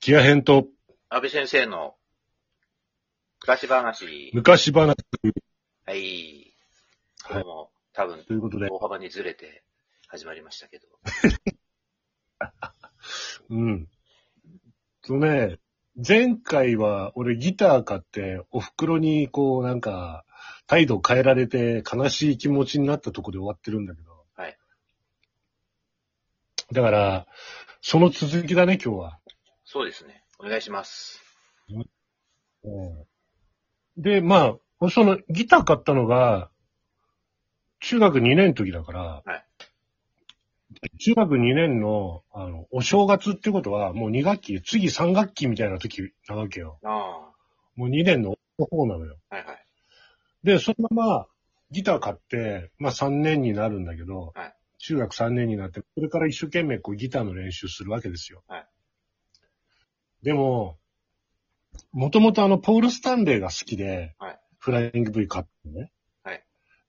[0.00, 0.68] キア編と
[1.08, 1.96] 安倍先生の
[3.40, 4.30] 昔話。
[4.32, 5.32] 昔話はい。
[5.86, 6.54] はい
[7.28, 9.64] 今日も多分ということで、大幅にずれて
[10.06, 10.86] 始まりましたけど。
[13.50, 13.88] うん。
[15.02, 15.58] とね、
[15.96, 20.24] 前回は俺ギター買ってお袋にこうなんか
[20.68, 24.24] 態度変えられて悲しい気持ちになったとこで終わってるんだけど。
[24.36, 24.56] はい。
[26.70, 27.26] だから、
[27.80, 29.18] その続きだね、今日は。
[29.70, 30.24] そうですね。
[30.38, 31.22] お願いします。
[33.98, 36.48] で、まあ、そのギター買ったのが、
[37.80, 39.44] 中学2年の時だから、はい
[41.00, 46.78] 中学2年の、あの、お正月ってことは、もう2学期、次3学期みたいな時なわけよ。
[46.84, 47.32] あ
[47.74, 49.16] もう2年の方なのよ。
[49.30, 49.36] あ。
[49.36, 49.66] はいはい。
[50.44, 51.26] で、そのまま、
[51.70, 58.44] ギター買って、まあ3年になるんだけど、はい中学3年になって、それから一生懸命こうギターの練習するわけですよ。
[58.46, 58.66] はい
[60.22, 60.78] でも、
[61.92, 64.40] もともとあの、ポール・スタンレーが好きで、はい。
[64.58, 65.92] フライング V 買ったのね。
[66.24, 66.44] はい。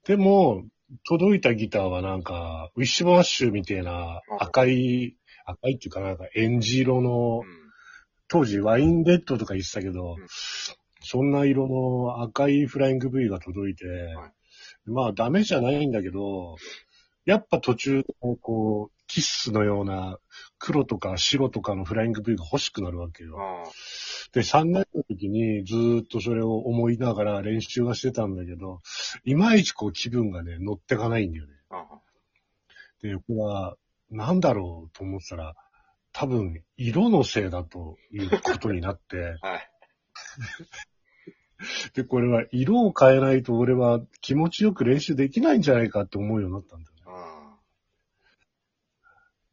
[0.05, 0.65] でも、
[1.07, 7.45] 届いたギターはなんか、ウィッシュバッシュみたいな赤い、赤いっていうかなんか、エンジ色のう、ん。
[8.27, 10.27] 当時ワインレッドとか言ってたけど、うん。
[11.01, 14.31] そんな色の赤いフライング V が届いて、はい。
[14.85, 16.55] まあダメじゃないんだけど、
[17.25, 18.03] やっぱ途中、
[18.41, 20.19] こう、キッスのような
[20.59, 23.37] 黒とか白とかのフライング V が欲しくなるわけよ。
[23.39, 23.63] あ
[24.33, 28.81] で、3年の時にずーっとそれを思いながら練習はしてたんだけど、
[29.25, 31.53] いまいちこう気分がね、乗ってかないんだよね。
[33.01, 33.77] で、これは、
[34.11, 35.55] なんだろうと思ったら、
[36.11, 39.69] 多分、色のせいだということになって、 はい。
[41.93, 46.98] で、これは色を変えないと俺は気持ちよく練習できないんじゃないかって思うようになったんだよ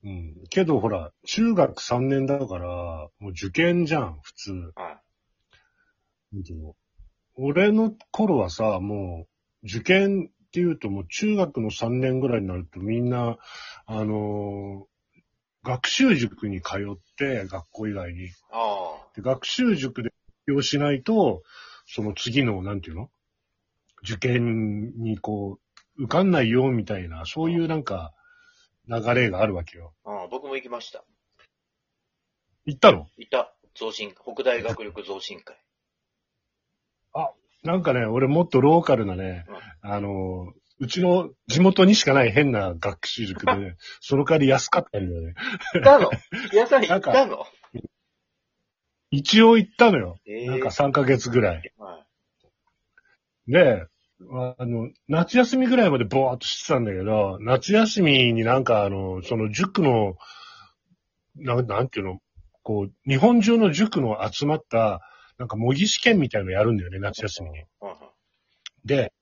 [0.06, 0.34] うん。
[0.50, 2.66] けどほら、中学3年だから、
[3.18, 4.72] もう受験じゃん、普通。
[4.76, 4.82] あ。
[4.82, 4.96] はい。
[6.32, 6.76] なんていうの
[7.34, 9.26] 俺の頃はさ、も
[9.62, 13.36] う、受験っていうともう中学の3年ぐらいになるとみんな、
[13.86, 14.96] あのー
[15.64, 18.28] 学習塾に通って、学校以外に。
[18.52, 20.12] あで学習塾で
[20.46, 21.42] 勉強しないと、
[21.86, 23.10] その次の、なんていうの？
[24.04, 25.58] 受験にこ
[25.98, 28.12] う、受かんないよ、みたいな、そういうなんか、
[28.88, 29.94] 流れがあるわけよ。
[30.04, 30.10] あ。
[30.10, 30.28] ああ。
[30.28, 31.04] 僕も行きました。
[32.64, 33.06] 行ったの？
[33.18, 33.52] いた。
[33.74, 35.56] 増進、北大学力増進会。
[37.66, 39.44] なんかね、俺もっとローカルなね、
[39.82, 45.34] あの、うちの地元にしかない変な学習塾で、ね、 その代わり安かったんだよね。
[45.74, 46.10] 行ったの？
[46.52, 47.44] 皆さん行ったの？
[49.10, 50.18] 一応行ったのよ。
[50.26, 51.72] ええなんか3ヶ月ぐらい。
[51.76, 52.04] は
[53.48, 53.52] い。
[53.52, 53.86] で、
[54.58, 60.16] あの、夏休みぐらいまでボーっとしてたんだけど、夏休みになんかあの、その塾の、
[61.36, 62.18] ななんていうの、
[62.62, 65.00] こう、日本中の塾の集まった、
[65.38, 67.64] なんか模擬試験みたいのやるんだよね、夏休みに。
[68.84, 69.12] で、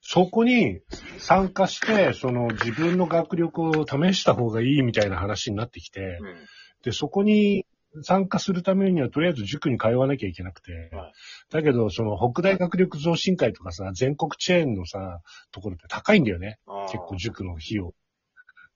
[0.00, 0.80] そこに
[1.18, 6.36] 参加して、その自分の学力を試した方がいいみたいな話になってきて、うん。
[6.82, 7.66] で、そこに
[8.02, 11.12] 参加するためにはとりあえず塾に通わなきゃいけなくて、はい
[11.50, 16.58] だけど、その北大学力増進会とかさ、全国チェーンのさ、ところって高いんだよね。
[16.92, 17.94] 結構塾の費用。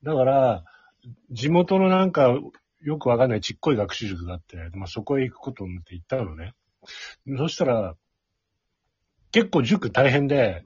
[0.02, 0.64] だから、
[1.30, 2.34] 地元のなんか、
[2.80, 6.54] よくわかんないちっこい学習塾があって、まあそこへ行くことになって行ったのね。
[7.36, 7.94] そしたら、
[9.30, 10.62] 結構塾大変で、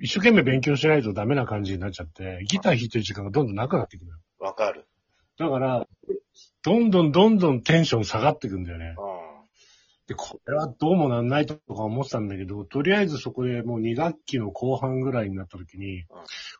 [0.00, 4.18] 一生懸命勉強しないとダメな感じになっちゃって、ギター弾いてる時間がどんどんなくなっていくのよ。
[4.38, 4.86] わかる。
[5.42, 5.86] だから、
[6.64, 8.94] どんどんどんどんテンション下がっていくんだよね。
[8.96, 9.22] あ
[10.06, 16.04] で、これはどうもなんないとか思ってたんだけど、とりあえずそこでもう2学期の後半ぐらいになった時に、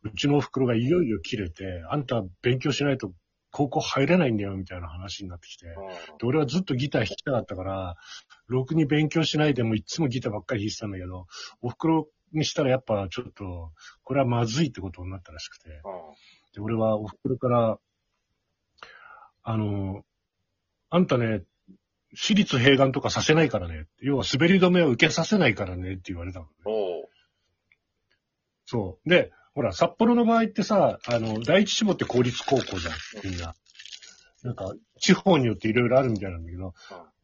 [0.02, 3.12] うちのお袋がいよいよ切れて、あんた勉強しないと
[3.50, 5.74] 高校入れないんだよみたいな話になってきて、で
[6.24, 7.96] 俺はずっとギター弾きたかったから、
[8.48, 11.26] ろくに勉強しないでもいつもギターばっかり弾いてたんだけど、
[11.60, 13.72] お袋にしたらやっぱちょっと、
[14.04, 15.74] これはまずいってことになったらしくて、うん
[16.54, 17.78] で、俺はお袋から、
[19.42, 20.02] あの、
[20.90, 21.42] あんたね、
[22.14, 23.86] 私立併願とかさせないからね。
[24.00, 26.50] 要は滑り止めを受けさせないからねって言われたのね。
[26.64, 27.08] おう。
[28.66, 29.08] そう。
[29.08, 32.94] で、ほら、札幌の場合ってさ、あの、第一志望って公立高校じゃん、
[33.24, 33.54] みんな。
[34.42, 36.74] なんか、地方によっていろいろあるみたいなんだけど、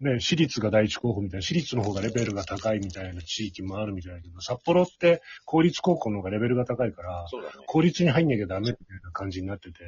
[0.01, 7.55] ね、私立が第一候補みたいな、私立の方がレベルが高いみたいな地域もあるみたいだけど、札幌って公立高校の方がレベルが高いから、そうだね。
[7.67, 9.79] 公立に入んなきゃダメみたいな感じになってて、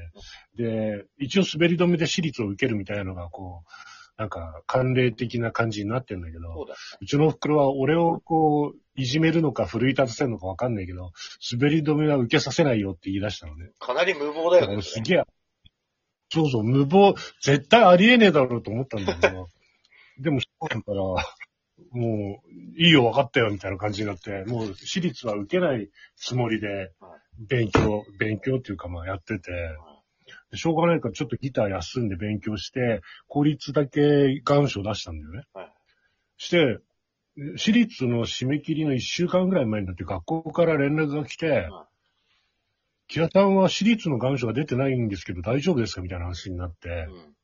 [0.56, 3.70] で、一応滑り止めで私立を受けるみたいなのが、こう、
[4.20, 6.78] なんか、慣例的な感じになってんだけど、そうだね。
[7.00, 11.12] うちのお袋は俺をこう、いじめるのか奮い立たせるのかわかんないけど、
[11.50, 13.70] 滑り止めは受けさせないよって言い出したのね。
[13.78, 14.82] かなり無謀だよね。
[14.82, 15.22] すげえ、
[16.30, 19.48] そうそう、無謀、絶対ありえねえだろうと思ったんだけど、
[20.68, 21.02] だから、
[21.92, 27.18] もう、いいよ、分かったよ、みたいな感じになって、もう、私立は受けないつもりでは、
[27.48, 29.50] 勉強、勉強っていうか、まあ、やってて、
[30.52, 35.42] でしょうがないからちょっとギター休んで勉強して、公立だけ願書出したんだよね。
[35.52, 35.72] はい。
[36.36, 36.78] して、
[37.56, 41.68] 私立の締め切りの1週間ぐらい前になって学校から連絡が来て、
[43.10, 46.00] 木田さんは私立の願書が出てないんですけど大丈夫ですか？
[46.00, 47.34] みたいな話になって、うん。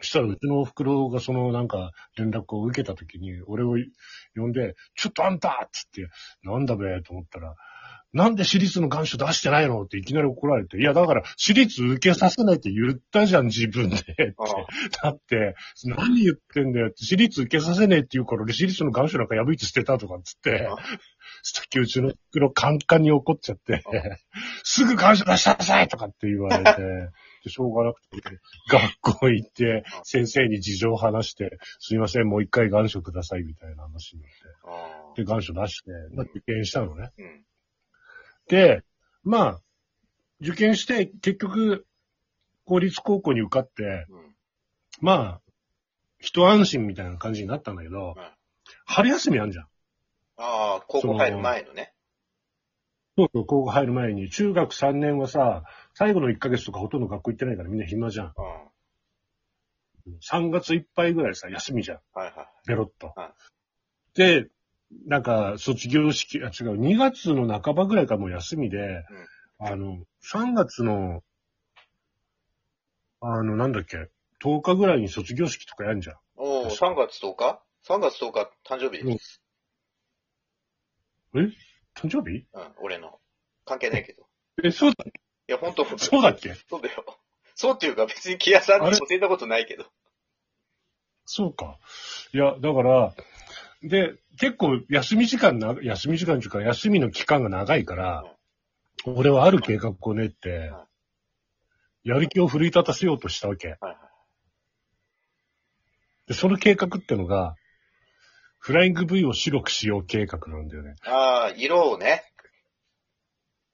[0.00, 3.76] そしたらうちのお袋がそのなんか連絡を受けた時に、俺を
[4.34, 5.60] 呼んで、ちょっとあんた！
[5.66, 6.08] っつって、
[6.42, 7.02] なんだべ？
[7.02, 7.54] と思ったら、
[8.12, 13.96] なんで私立の願書出してないのっていきなり怒られて、いやだから私立受けさせないって言ったじゃん自分で。
[13.96, 14.34] って。
[14.38, 15.02] あ。
[15.02, 20.66] だって、何言ってんだよって、私立受けさせねえって言うから俺私立の願書なんか破いて捨てたとかっつって。
[20.66, 20.76] あ、
[21.42, 23.82] さっきうちの袋カンカンに怒っちゃって、
[24.62, 26.82] すぐ願書出しなさいとかって言われて、
[27.44, 28.20] でしょうがなくて、
[28.70, 34.36] 学校行って、先生に事情を話して、すいません、もう一回願書くださいみたいな話になって。
[34.64, 35.14] あ。
[35.16, 37.10] で、願書出して、まあ、受験したのね。
[37.18, 37.44] うん。
[38.48, 38.82] で、
[39.22, 39.60] まあ、
[40.40, 41.86] 受験して、結局、
[42.64, 44.34] 公立高校に受かって、うん。
[45.00, 45.40] まあ、
[46.18, 48.38] 一安心みたいな感じになったんだけど、はい
[48.84, 49.64] 春休みあんじゃん。
[50.36, 51.94] ああ、高校入る前のね。
[53.16, 58.26] そうそう、高校入る前に、中学3年はさ、最後の1ヶ月とかほとんど学校行ってないからみんな暇じゃん。
[58.26, 60.18] うん。
[60.20, 62.00] 3月いっぱいぐらいさ、休みじゃん。
[62.12, 62.48] はいはい。
[62.66, 63.34] ベロッとは。
[64.14, 64.48] で、
[65.06, 69.04] なんか、卒業式、あ、違う、2月の半ばぐらいからもう休みで、
[69.58, 71.22] あの、3月の、
[73.20, 74.08] あの、なんだっけ、
[74.42, 76.16] 10日ぐらいに卒業式とかやんじゃん。
[76.36, 79.04] おお、確か3月10日 ?3 月10日誕生日？
[79.04, 79.42] です。
[81.34, 82.46] 誕生日？
[82.52, 83.18] うん、俺の。
[83.64, 84.26] 関係ないけど。
[84.62, 85.12] え、そうだ、い
[85.48, 86.54] や、本当そうだっけ？
[86.68, 87.04] そうだよ。
[87.54, 89.84] そうっていうか別に木屋さんに教えたことないけど。
[91.26, 91.78] そうか。
[92.32, 93.14] いや、だから、
[93.82, 98.24] で、結構休み時間な、休み時間っていうか、休みの期間が長いから、
[99.04, 100.72] 俺はある計画を練って、
[102.04, 103.68] やる気を奮い立たせようとしたわけ。
[103.68, 103.96] はいはい。
[106.28, 107.54] で、その計画ってのが、
[108.58, 110.96] フライング V を白くしよう計画なんだよね。
[111.06, 112.24] ああ、色をね。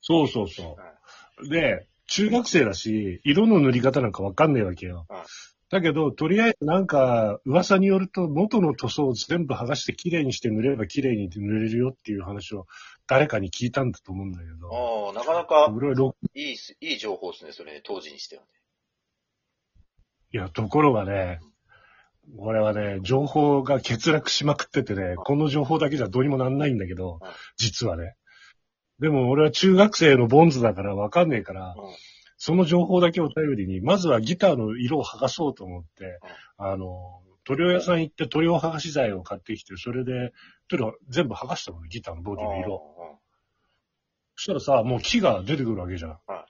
[0.01, 0.77] そうそうそ
[1.43, 1.49] う。
[1.49, 5.17] で、中学生だし、色の塗り方なんかわかんないわけようん。
[5.75, 12.69] だけど、とりあえずなんか、噂によると元の塗装を全部剥がして綺麗にして塗れば綺麗に塗れるよっていう話を
[13.09, 14.69] 誰かに聞いたんだと思うんだけど。
[14.69, 15.69] おおなかなか
[16.33, 18.49] いいす、いい情報ですね、それね、当時にしてはね。
[20.31, 21.41] いや、ところがね、
[22.39, 28.15] 俺はね、情報が欠落しまくっててね、この情報だけじゃどうにもなんないんだけどうん、実はね。
[29.01, 32.14] でも俺は中学生のボンズだからわかんねえから、うん
[32.45, 36.21] その情報だけを頼りに、まずはギターの色を剥がそうと思って、
[36.59, 40.35] あの、塗料屋さん行って塗料剥がし剤を買ってきて、それで、
[40.69, 42.83] 塗料全部剥がしたのね、ギターのボディの色。
[42.99, 43.17] うん
[44.37, 46.19] そしたらさ、もう木が出てくるわけじゃん。
[46.27, 46.45] は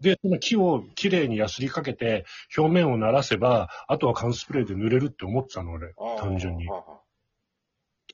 [0.00, 5.86] で、その木をきれいにヤスリかけて、表面を鳴らせば、あとは缶スプレーで塗れるって思ってたの、俺。
[5.86, 6.66] うん単純に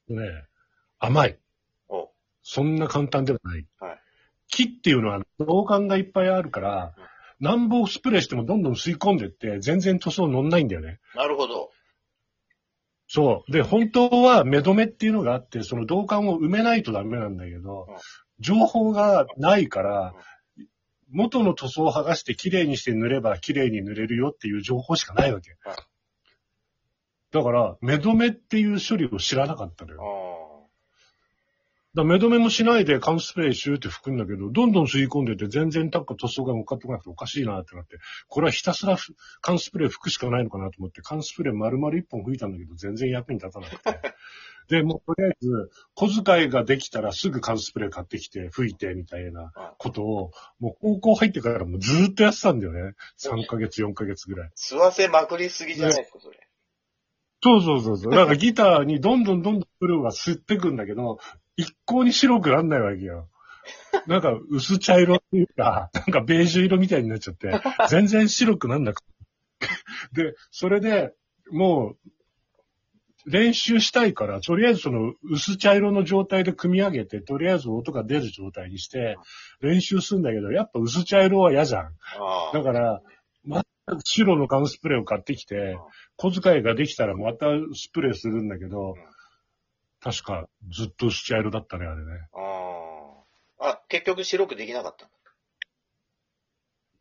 [0.09, 0.45] ね、
[1.01, 1.39] 甘い。
[1.89, 2.11] お
[2.43, 3.67] そんな簡単ではない。
[3.81, 4.04] はい
[4.55, 6.95] 木っていうのは導管がいっぱいあるから、
[7.41, 11.01] 何本スプレーしてもどんどん吸い込んでって、全然塗装乗んないんだよね。
[11.15, 11.71] なるほど。
[13.07, 13.53] そう。
[13.53, 17.97] で、本当は目止めっていうのがあって、その導管を埋めないとダメなんだけどうん、
[18.39, 20.15] 情報がないから、
[21.11, 25.77] 元の塗装を剥がして綺麗にして塗れば綺麗に塗れるよっていう情報しかないわけはい。
[27.31, 30.44] だから、目止めっていう処理を知らなかったのよ。
[31.97, 37.99] あだ目止めもしないで缶スプレーシューって吹くんだけど、どんどん吸い込んでて全然タッカ塗装が向かってこなくておかしいなってなって、
[38.29, 44.01] これはひたすらふ缶スプレー吹くしかないのかなと思って、缶スプレー丸々一本吹いたんだけど、全然役に立たなくて。
[44.69, 52.95] で、もうとりあえず、小遣いができたらすぐ缶スプレー買ってきて吹いてみたいなことを、もう高校入ってからもうずーっとやってたんだよね。
[53.19, 54.51] 3ヶ月、4ヶ月ぐらい。
[54.57, 56.39] 吸わせまくりすぎじゃないですか、それ。
[57.43, 58.13] そうそうそうそう。
[58.13, 61.19] だからギターにどんどんどんどんプロが吸ってくんだけど、
[61.57, 63.29] 一向に白くなんないわけよ。
[64.07, 67.53] なんか薄茶色っていうか、なんかベージュ色みたいになっちゃって、
[67.89, 69.09] 全然白くなんなくて。
[70.13, 71.13] で、それで、
[71.51, 79.17] もう、練習したいから、とりあえずその薄茶色の状態で組み上げて、とりあえず音が出る状態にして、
[79.61, 81.93] 練習するんだけど、やっぱ薄茶色は嫌じゃん。
[82.53, 83.01] だから、
[83.47, 85.79] 全く白の缶スプレーを買ってきて、
[86.17, 88.95] 小遣いができたらまたスプレーするんだけど、
[90.05, 92.29] 確かずっと薄茶色だったね、あれね。
[92.35, 93.71] ああ。
[93.71, 95.09] あ、結局白くできなかった。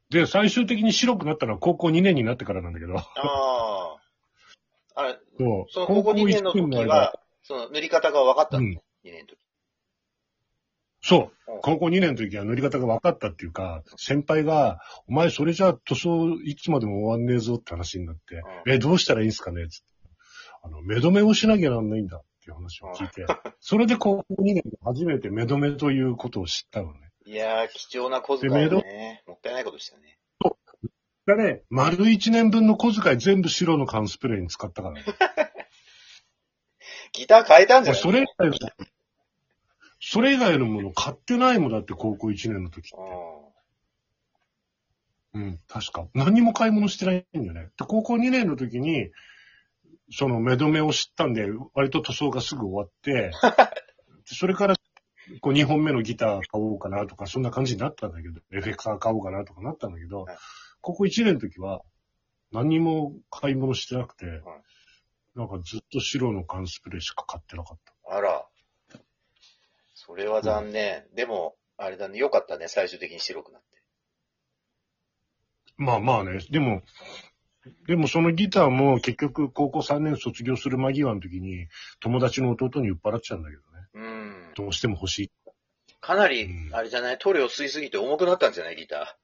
[0.10, 3.98] で、最終的に白くなったのは高校2年になってからなんだけど、ああ。
[4.96, 5.66] あれ、そう。
[5.70, 8.72] その高校2年の時高校一の間は、その塗り方が分かったの、うん。
[8.72, 9.38] 2年の時。
[11.02, 11.62] そううん。
[11.62, 14.80] 高校2年の時は塗り方が分かったっていうか、先輩が、
[15.10, 19.68] お前それじゃ塗装いつまでも終わんねえぞって話になって、うえ、どうしたらいいんすかね？
[19.68, 19.94] つって。
[20.64, 23.26] あの、目止めをしなきゃなんないんだっていう話を聞いて、
[23.62, 27.12] それで高校2年で初めて目止めということを知ったのね。
[27.26, 29.24] いやー、貴重な小遣いだね。
[29.26, 30.20] もったいないことしたね。
[31.26, 35.06] だね、丸1年分の小遣い全部白の缶スプレーに使ったからね。
[37.14, 38.02] ギター変えたんじゃない？
[38.04, 38.58] 俺それ以外の、
[40.02, 42.98] それ以外のもの買ってないもんだって高校1年の時って。
[45.36, 46.08] うん、確か。
[46.14, 47.70] 何にも買い物してないんだよね。
[47.78, 49.10] で、高校2年の時に、
[50.16, 53.32] その目止めを知ったんで、割と塗装がすぐ終わって、で
[54.26, 54.76] それから、
[55.42, 60.38] こう2本目のギター買おうかなとか、そんな感じになったんだけど、エフェクター買おうかなとかなったんだけどはい、
[60.82, 61.82] 高校1年の時は、
[62.52, 64.26] 何にも買い物してなくて、
[65.36, 68.16] なんかずっと白の缶スプレーしか買ってなかった。
[68.16, 68.46] あら。
[69.96, 71.08] それは残念。
[71.16, 73.82] でも、あれだね、よかったね、最終的に白くなって。
[75.78, 76.84] まあまあね、でも、
[77.88, 81.68] でもそのギターも結局高校3年卒業する間際の時に
[82.02, 83.68] 友達の弟に売っ払っちゃうんだけどね。
[83.94, 84.54] うん。
[84.56, 85.32] どうしても欲しい。
[86.02, 87.18] かなりう、んあれじゃない？
[87.18, 88.76] 塗料吸いすぎて重くなったんじゃない？
[88.76, 89.18] ギタ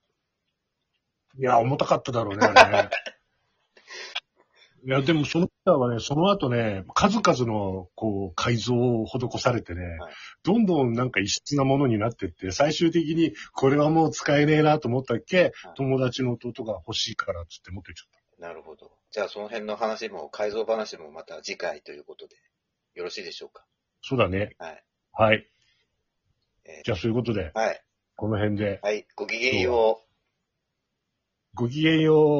[1.38, 2.89] いや、重たかっただろうね、あれね。
[4.86, 18.18] いや、でもそのギターはね、その後ね、数々の、こう、改造を施されてね、はいどんどんなんか異質なものになってって、最終的にこれはもう使えねえなと思ったっけ、友達の弟が欲しいからっつって持ってっちゃった。
[18.39, 18.41] ー。
[18.41, 18.91] なるほど。
[19.12, 22.36] じゃあその辺の話も、改造話もまた次回ということで、
[22.96, 23.65] よろしいでしょうか？
[24.01, 24.55] そうだね。
[24.58, 24.84] はい。
[25.12, 25.48] はい。
[26.65, 27.84] えーじゃあそういうことで、はい。
[28.15, 29.08] この辺で、はい。
[29.15, 31.55] ごきげんよう。
[31.55, 32.38] ごきげんよう。